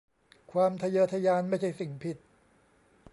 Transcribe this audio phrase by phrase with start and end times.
[0.51, 2.17] ความทะเยอทะยานไม่ใช่สิ่งผิด